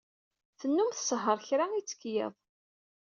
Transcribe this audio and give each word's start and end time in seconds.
Tennum 0.59 0.89
tsehheṛ 0.91 1.39
kra 1.47 1.65
itekk 1.79 2.01
yiḍ. 2.13 2.33